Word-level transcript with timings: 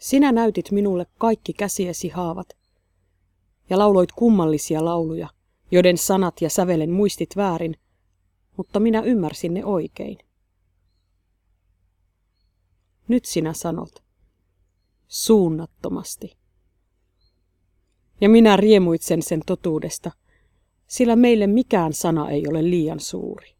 Sinä 0.00 0.32
näytit 0.32 0.70
minulle 0.70 1.06
kaikki 1.18 1.52
käsiesi 1.52 2.08
haavat 2.08 2.56
ja 3.70 3.78
lauloit 3.78 4.12
kummallisia 4.12 4.84
lauluja, 4.84 5.28
joiden 5.70 5.98
sanat 5.98 6.42
ja 6.42 6.50
sävelen 6.50 6.90
muistit 6.90 7.36
väärin, 7.36 7.76
mutta 8.56 8.80
minä 8.80 9.00
ymmärsin 9.00 9.54
ne 9.54 9.64
oikein. 9.64 10.18
Nyt 13.08 13.24
sinä 13.24 13.52
sanot, 13.52 14.02
suunnattomasti. 15.08 16.36
Ja 18.20 18.28
minä 18.28 18.56
riemuitsen 18.56 19.22
sen 19.22 19.40
totuudesta, 19.46 20.10
sillä 20.86 21.16
meille 21.16 21.46
mikään 21.46 21.92
sana 21.92 22.30
ei 22.30 22.48
ole 22.48 22.70
liian 22.70 23.00
suuri. 23.00 23.59